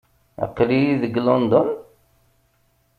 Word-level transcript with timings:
Aql-iyi 0.45 0.93
deg 1.01 1.15
London? 1.25 1.69